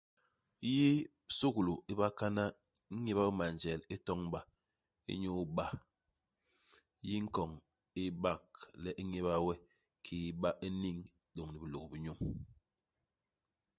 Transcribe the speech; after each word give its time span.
Yi 0.73 0.81
si 0.97 1.07
suglu 1.37 1.73
i 1.91 1.93
bakana, 1.99 2.43
i 2.93 2.95
ñéba 3.03 3.23
we 3.27 3.33
manjel 3.39 3.81
i 3.95 3.95
toñba, 4.05 4.39
inyu 5.11 5.31
iba. 5.43 5.65
Yi 7.07 7.15
i 7.19 7.23
nkoñ 7.25 7.51
i 8.01 8.03
bak 8.23 8.43
le 8.83 8.91
i 9.01 9.03
ñéba 9.11 9.33
we 9.45 9.53
kiki 10.05 10.19
ba 10.41 10.49
u 10.65 10.67
niñ 10.81 10.97
lôñni 11.35 11.57
bilôk 11.63 11.85
bi 11.91 11.97
nyuñ. 12.05 12.19